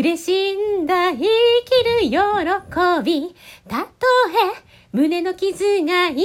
[0.00, 2.10] 嬉しんだ生きる喜
[3.04, 3.34] び。
[3.68, 3.90] たと
[4.30, 6.16] え胸の傷が痛ん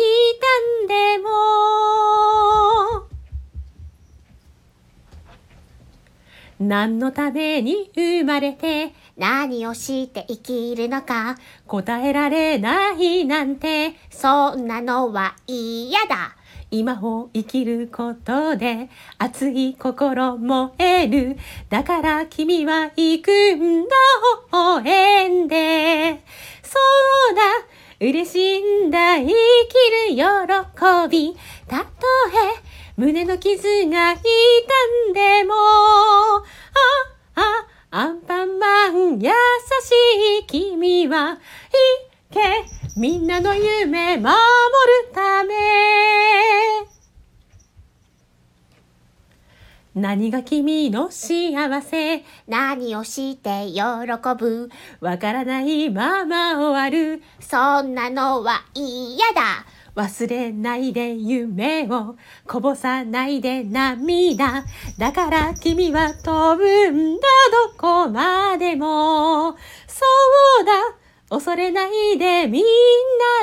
[0.87, 1.27] でも。
[6.57, 11.35] 何のために生まれて何をして生きるのか。
[11.67, 13.95] 答えられないなんて。
[14.09, 16.37] そんなのは嫌だ
[16.71, 21.37] 今を生きることで熱い心燃える。
[21.69, 23.95] だから君は行くんだ
[24.51, 26.21] 応援で。
[26.63, 26.79] そ
[27.31, 27.41] うだ
[27.99, 30.17] 嬉しいんだ生きる喜
[31.09, 31.35] び。
[31.67, 31.85] たと
[32.33, 34.19] え胸の傷が痛
[35.09, 35.53] んでも。
[35.53, 36.43] あ
[37.35, 39.33] あアンパンマン優し
[40.41, 41.37] い君はい
[42.33, 42.39] け。
[42.97, 44.33] みんなの夢守る
[45.13, 45.94] ため。
[49.95, 52.23] 何が君の幸せ？
[52.47, 53.81] 何をして喜
[54.37, 54.69] ぶ？
[54.99, 57.23] わからないまま終わる。
[57.39, 59.65] そんなのは嫌だ。
[59.95, 62.17] 忘れないで夢を。
[62.45, 64.65] こぼさないで涙。
[64.99, 67.21] だから君は飛ぶんだ。
[67.71, 69.53] どこまでも。
[69.53, 69.57] そ
[70.61, 70.73] うだ。
[71.29, 72.63] 恐れないでみん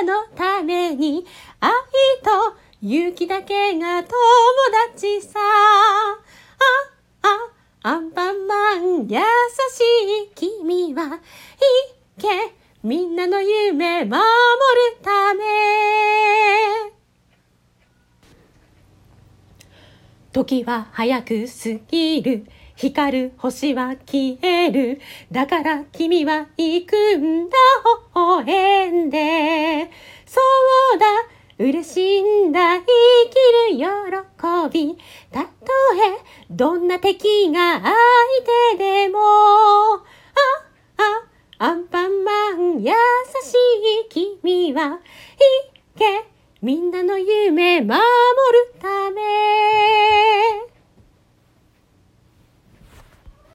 [0.05, 1.25] なのために。
[1.59, 1.71] 愛
[2.21, 4.11] と勇気だけが友
[4.91, 6.19] 達さあ
[7.83, 10.31] あアンパンマン優しい
[11.09, 11.19] はい
[12.21, 12.27] け
[12.83, 14.19] みんなの夢守る
[15.01, 15.43] ため。
[20.31, 22.47] 時は早く過ぎる。
[22.75, 24.99] 光る星は消える。
[25.31, 27.55] だから君は行くんだ。
[28.15, 29.91] 応援で。
[30.25, 30.41] そ
[30.95, 31.05] うだ。
[31.59, 32.77] 嬉しいんだ。
[32.77, 33.85] 生きる喜
[34.71, 34.97] び。
[35.31, 37.93] たとえどんな敵が相
[38.73, 39.19] 手でも。
[39.19, 39.99] あ
[45.97, 46.25] け
[46.61, 48.01] みんなの夢守る
[48.81, 49.72] ため